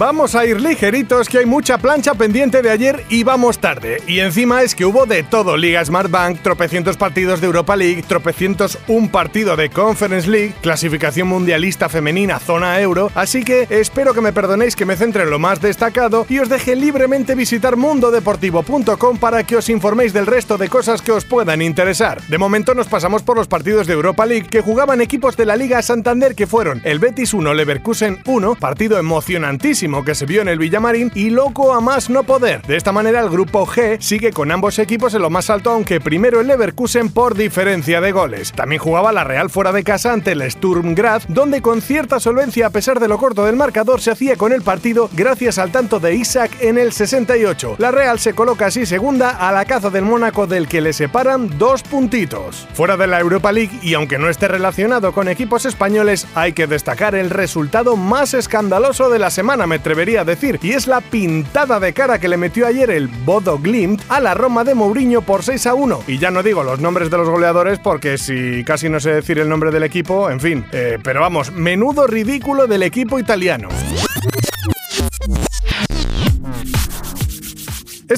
[0.00, 3.98] Vamos a ir ligeritos que hay mucha plancha pendiente de ayer y vamos tarde.
[4.06, 8.02] Y encima es que hubo de todo, Liga Smart Bank, tropecientos partidos de Europa League,
[8.08, 14.22] tropecientos un partido de Conference League, clasificación mundialista femenina zona euro, así que espero que
[14.22, 19.18] me perdonéis que me centre en lo más destacado y os deje libremente visitar mundodeportivo.com
[19.18, 22.22] para que os informéis del resto de cosas que os puedan interesar.
[22.22, 25.56] De momento nos pasamos por los partidos de Europa League que jugaban equipos de la
[25.56, 30.48] Liga Santander que fueron el Betis 1 Leverkusen 1, partido emocionantísimo que se vio en
[30.48, 32.62] el Villamarín y loco a más no poder.
[32.62, 36.00] De esta manera el grupo G sigue con ambos equipos en lo más alto, aunque
[36.00, 38.52] primero el Leverkusen por diferencia de goles.
[38.52, 42.66] También jugaba la Real fuera de casa ante el Sturm Graz, donde con cierta solvencia
[42.66, 46.00] a pesar de lo corto del marcador se hacía con el partido gracias al tanto
[46.00, 47.76] de Isaac en el 68.
[47.78, 51.58] La Real se coloca así segunda a la caza del Mónaco del que le separan
[51.58, 52.66] dos puntitos.
[52.74, 56.66] Fuera de la Europa League y aunque no esté relacionado con equipos españoles, hay que
[56.66, 61.80] destacar el resultado más escandaloso de la semana, atrevería a decir, y es la pintada
[61.80, 65.42] de cara que le metió ayer el Bodo Glimt a la Roma de Mourinho por
[65.42, 66.04] 6 a 1.
[66.06, 69.38] Y ya no digo los nombres de los goleadores porque si casi no sé decir
[69.38, 73.68] el nombre del equipo, en fin, eh, pero vamos, menudo ridículo del equipo italiano.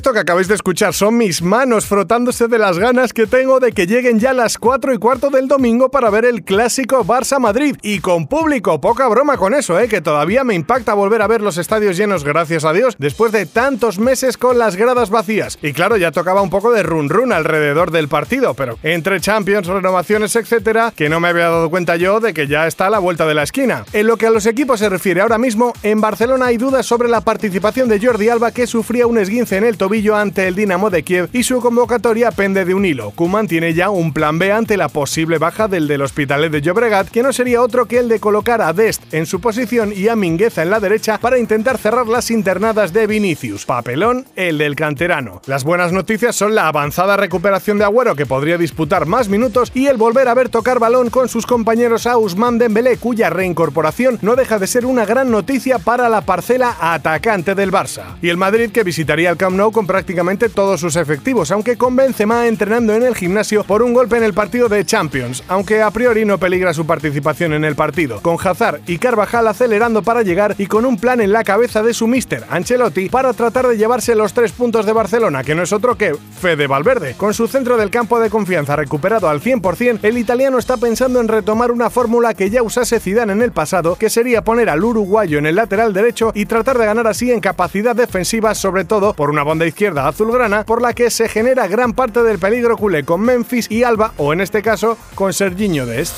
[0.02, 3.70] Esto que acabáis de escuchar son mis manos frotándose de las ganas que tengo de
[3.70, 7.76] que lleguen ya las 4 y cuarto del domingo para ver el clásico Barça-Madrid.
[7.82, 9.86] Y con público, poca broma con eso, ¿eh?
[9.86, 13.46] que todavía me impacta volver a ver los estadios llenos, gracias a Dios, después de
[13.46, 15.56] tantos meses con las gradas vacías.
[15.62, 19.68] Y claro, ya tocaba un poco de run run alrededor del partido, pero entre Champions,
[19.68, 22.98] renovaciones, etcétera, que no me había dado cuenta yo de que ya está a la
[22.98, 23.84] vuelta de la esquina.
[23.92, 27.08] En lo que a los equipos se refiere ahora mismo, en Barcelona hay dudas sobre
[27.08, 30.88] la participación de Jordi Alba que sufría un esguince en el tobillo ante el Dinamo
[30.88, 33.10] de Kiev y su convocatoria pende de un hilo.
[33.10, 37.10] Kuman tiene ya un plan B ante la posible baja del del Hospitalet de Llobregat,
[37.10, 40.16] que no sería otro que el de colocar a Dest en su posición y a
[40.16, 43.66] Mingueza en la derecha para intentar cerrar las internadas de Vinicius.
[43.66, 45.42] Papelón, el del canterano.
[45.44, 49.88] Las buenas noticias son la avanzada recuperación de Agüero, que podría disputar más minutos, y
[49.88, 54.36] el volver a ver tocar balón con sus compañeros a Usman Dembélé, cuya reincorporación no
[54.36, 58.16] deja de ser una gran noticia para la parcela atacante del Barça.
[58.22, 61.96] Y el Madrid, que visitaría el Camp Nou con prácticamente todos sus efectivos, aunque con
[61.96, 65.90] Benzema entrenando en el gimnasio por un golpe en el partido de Champions, aunque a
[65.90, 70.54] priori no peligra su participación en el partido, con Hazard y Carvajal acelerando para llegar
[70.58, 74.14] y con un plan en la cabeza de su mister Ancelotti para tratar de llevarse
[74.14, 77.14] los tres puntos de Barcelona, que no es otro que Fede Valverde.
[77.14, 81.28] Con su centro del campo de confianza recuperado al 100%, el italiano está pensando en
[81.28, 85.38] retomar una fórmula que ya usase Zidane en el pasado, que sería poner al uruguayo
[85.38, 89.30] en el lateral derecho y tratar de ganar así en capacidad defensiva, sobre todo por
[89.30, 93.22] una banda izquierda azulgrana por la que se genera gran parte del peligro culé con
[93.22, 96.14] Memphis y Alba, o en este caso con Serginho Dest.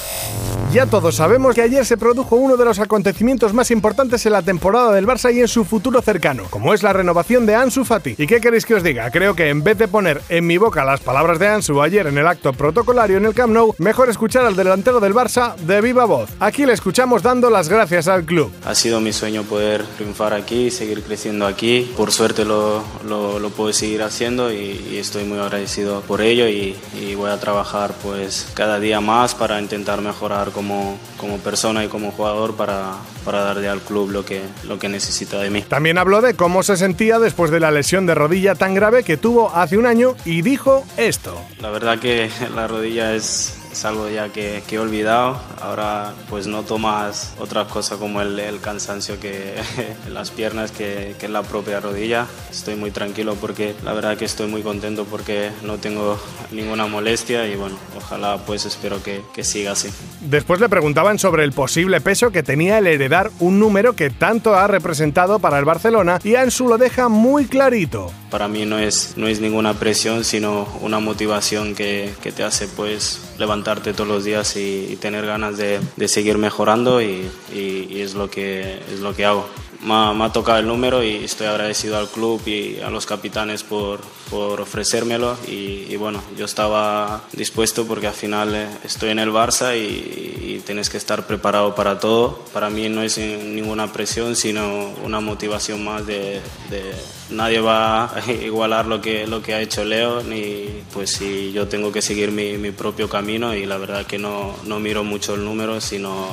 [0.73, 4.43] Ya todos sabemos que ayer se produjo uno de los acontecimientos más importantes en la
[4.43, 8.17] temporada del Barça y en su futuro cercano, como es la renovación de Ansu Fati.
[8.19, 9.09] ¿Y qué queréis que os diga?
[9.13, 12.19] Creo que en vez de poner en mi boca las palabras de Ansu ayer en
[12.19, 16.07] el acto protocolario en el Camp Nou, mejor escuchar al delantero del Barça de viva
[16.07, 16.31] voz.
[16.41, 18.51] Aquí le escuchamos dando las gracias al club.
[18.65, 21.93] Ha sido mi sueño poder triunfar aquí, seguir creciendo aquí.
[21.97, 26.49] Por suerte lo, lo, lo puedo seguir haciendo y, y, estoy muy agradecido por ello
[26.49, 31.39] y, y voy a trabajar pues cada día más para intentar mejorar como como, como
[31.39, 32.95] persona y como jugador para,
[33.25, 35.63] para darle al club lo que, lo que necesita de mí.
[35.63, 39.17] También habló de cómo se sentía después de la lesión de rodilla tan grave que
[39.17, 41.39] tuvo hace un año y dijo esto.
[41.61, 45.37] La verdad que la rodilla es, es algo ya que, que, he olvidado.
[45.61, 49.55] Ahora pues no tomas otra cosa como el, el cansancio que
[50.13, 52.27] las piernas que, que, la propia rodilla.
[52.51, 56.17] Estoy muy tranquilo porque la verdad que estoy muy contento porque no tengo
[56.53, 59.89] ninguna molestia y bueno, ojalá pues espero que, que siga así.
[60.21, 64.55] Después le preguntaban sobre el posible peso que tenía el heredar un número que tanto
[64.55, 68.13] ha representado para el Barcelona y Ansu lo deja muy clarito.
[68.31, 72.69] Para mí no es, no es ninguna presión, sino una motivación que, que te hace
[72.69, 77.87] pues levantarte todos los días y, y tener ganas de, de seguir mejorando y, y,
[77.91, 79.47] y, es, lo que, es lo que hago.
[79.81, 83.63] Me me ha, tocado el número y estoy agradecido al club y a los capitanes
[83.63, 84.01] por,
[84.31, 90.63] por ofrecérmelo y, bueno, yo estaba dispuesto porque al final estoy en el Barça y,
[90.65, 92.39] tienes que estar preparado para todo.
[92.55, 96.41] Para mí no es ninguna presión, sino una motivación más de,
[96.71, 96.95] de
[97.31, 101.69] nadie va a igualar lo que, lo que ha hecho Leo, ni pues si yo
[101.69, 105.35] tengo que seguir mi, mi propio camino y la verdad que no, no miro mucho
[105.35, 106.29] el número, sino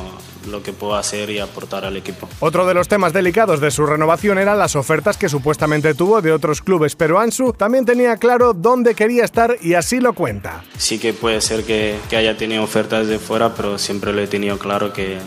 [0.49, 2.27] lo que puedo hacer y aportar al equipo.
[2.39, 6.31] Otro de los temas delicados de su renovación eran las ofertas que supuestamente tuvo de
[6.31, 10.63] otros clubes, pero Ansu también tenía claro dónde quería estar y así lo cuenta.
[10.77, 14.27] Sí que puede ser que, que haya tenido ofertas de fuera, pero siempre lo he
[14.27, 15.19] tenido claro que,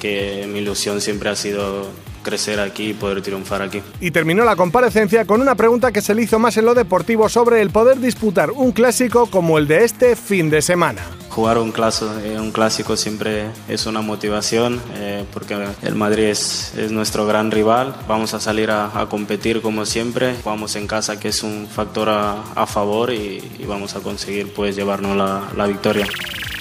[0.00, 1.88] que mi ilusión siempre ha sido
[2.22, 3.82] crecer aquí y poder triunfar aquí.
[4.00, 7.28] Y terminó la comparecencia con una pregunta que se le hizo más en lo deportivo
[7.28, 11.02] sobre el poder disputar un clásico como el de este fin de semana.
[11.30, 16.74] Jugar un clásico, eh, un clásico siempre es una motivación eh, porque el Madrid es,
[16.76, 17.94] es, nuestro gran rival.
[18.08, 20.34] Vamos a salir a, a, competir como siempre.
[20.42, 24.52] Jugamos en casa que es un factor a, a favor y, y, vamos a conseguir
[24.52, 26.06] pues llevarnos la, la victoria.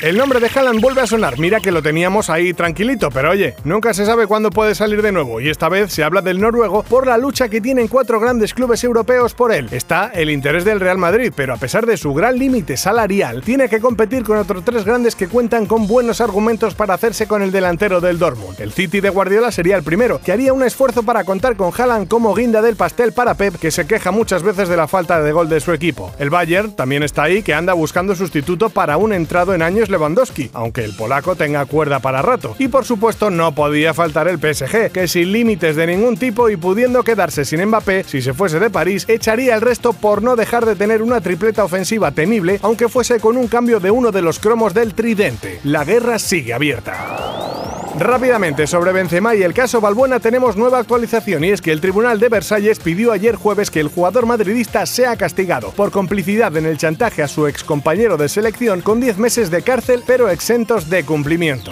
[0.02, 1.38] El nombre de Haaland vuelve a sonar.
[1.40, 5.12] Mira que lo teníamos ahí tranquilito, pero oye, nunca se sabe cuándo puede salir de
[5.12, 5.42] nuevo.
[5.42, 8.82] Y esta vez se habla del noruego por la lucha que tienen cuatro grandes clubes
[8.86, 9.68] europeos por él.
[9.72, 13.68] Está el interés del Real Madrid, pero a pesar de su gran límite salarial, tiene
[13.68, 17.52] que competir con otros tres grandes que cuentan con buenos argumentos para hacerse con el
[17.52, 18.62] delantero del Dortmund.
[18.62, 22.08] El City de Guardiola sería el primero, que haría un esfuerzo para contar con Haaland
[22.08, 25.34] como guinda del pastel para Pep, que se queja muchas veces de la falta de
[25.34, 26.14] gol de su equipo.
[26.20, 30.50] El Bayern también está ahí, que anda buscando sustituto para un entrado en años Lewandowski,
[30.54, 32.56] aunque el polaco tenga cuerda para rato.
[32.60, 36.58] Y por supuesto no podía faltar el PSG, que sin límites de ningún tipo y
[36.58, 40.66] pudiendo quedarse sin Mbappé, si se fuese de París, echaría el resto por no dejar
[40.66, 44.40] de tener una tripleta ofensiva temible, aunque fuese con un cambio de uno de los
[44.40, 45.60] cromos del tridente.
[45.64, 47.59] La guerra sigue abierta.
[48.00, 52.18] Rápidamente, sobre Benzema y el caso Balbuena tenemos nueva actualización y es que el Tribunal
[52.18, 56.78] de Versalles pidió ayer jueves que el jugador madridista sea castigado por complicidad en el
[56.78, 61.72] chantaje a su excompañero de selección con 10 meses de cárcel pero exentos de cumplimiento.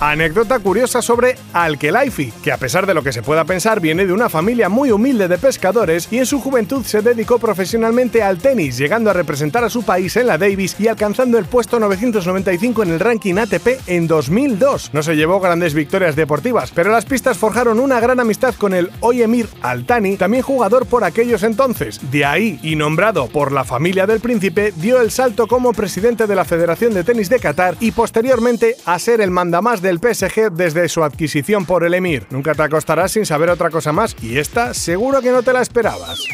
[0.00, 4.12] Anécdota curiosa sobre Al-Khelaifi, que a pesar de lo que se pueda pensar viene de
[4.12, 8.76] una familia muy humilde de pescadores y en su juventud se dedicó profesionalmente al tenis,
[8.76, 12.90] llegando a representar a su país en la Davis y alcanzando el puesto 995 en
[12.90, 14.90] el ranking ATP en 2002.
[14.92, 18.90] No se llevó grandes victorias deportivas, pero las pistas forjaron una gran amistad con el
[19.00, 22.00] hoy emir Al-Thani, también jugador por aquellos entonces.
[22.10, 26.34] De ahí, y nombrado por la familia del príncipe, dio el salto como presidente de
[26.34, 30.88] la Federación de Tenis de Qatar y posteriormente a ser el mandamás del PSG desde
[30.88, 32.26] su adquisición por el emir.
[32.30, 35.62] Nunca te acostarás sin saber otra cosa más y esta seguro que no te la
[35.62, 36.26] esperabas.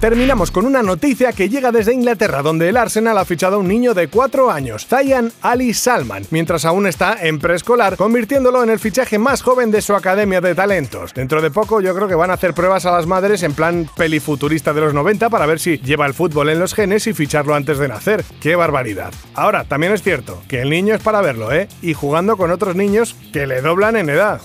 [0.00, 3.66] Terminamos con una noticia que llega desde Inglaterra, donde el Arsenal ha fichado a un
[3.66, 8.78] niño de 4 años, Zayan Ali Salman, mientras aún está en preescolar, convirtiéndolo en el
[8.78, 11.12] fichaje más joven de su academia de talentos.
[11.14, 13.90] Dentro de poco yo creo que van a hacer pruebas a las madres en plan
[13.96, 17.56] pelifuturista de los 90 para ver si lleva el fútbol en los genes y ficharlo
[17.56, 18.24] antes de nacer.
[18.40, 19.12] ¡Qué barbaridad!
[19.34, 21.66] Ahora, también es cierto que el niño es para verlo, ¿eh?
[21.82, 24.40] Y jugando con otros niños que le doblan en edad.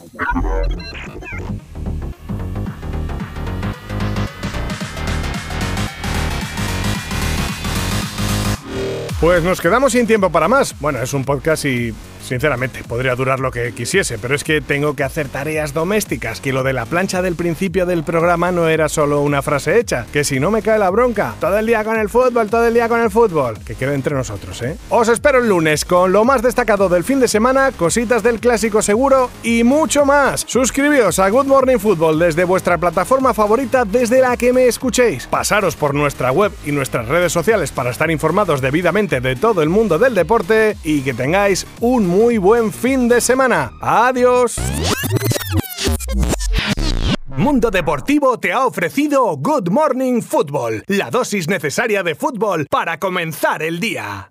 [9.23, 10.77] Pues nos quedamos sin tiempo para más.
[10.81, 11.93] Bueno, es un podcast y
[12.23, 16.53] Sinceramente, podría durar lo que quisiese, pero es que tengo que hacer tareas domésticas, que
[16.53, 20.23] lo de la plancha del principio del programa no era solo una frase hecha, que
[20.23, 22.87] si no me cae la bronca, todo el día con el fútbol, todo el día
[22.87, 24.77] con el fútbol, que quede entre nosotros, ¿eh?
[24.89, 28.81] Os espero el lunes con lo más destacado del fin de semana, cositas del clásico
[28.81, 30.45] seguro y mucho más.
[30.47, 35.27] Suscribíos a Good Morning Football desde vuestra plataforma favorita desde la que me escuchéis.
[35.27, 39.69] Pasaros por nuestra web y nuestras redes sociales para estar informados debidamente de todo el
[39.69, 43.71] mundo del deporte y que tengáis un muy buen fin de semana.
[43.81, 44.55] Adiós.
[47.35, 53.63] Mundo Deportivo te ha ofrecido Good Morning Football, la dosis necesaria de fútbol para comenzar
[53.63, 54.29] el día.